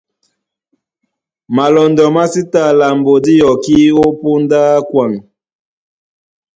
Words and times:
Malɔndɔ 1.55 2.03
má 2.15 2.23
sí 2.31 2.41
ta 2.53 2.63
lambo 2.79 3.13
dí 3.25 3.33
yɔkí 3.41 3.75
ó 4.03 4.05
póndá 4.19 4.59
a 4.77 4.85
kwaŋ. 4.89 5.11